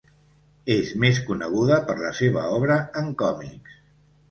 És 0.75 0.89
més 1.03 1.19
coneguda 1.27 1.77
per 1.91 1.97
la 2.01 2.11
seva 2.23 2.47
obra 2.57 2.81
en 3.05 3.15
còmics. 3.23 3.79